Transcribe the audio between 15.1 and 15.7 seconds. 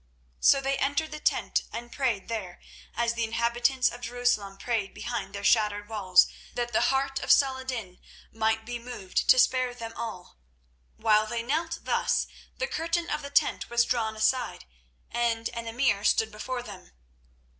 and an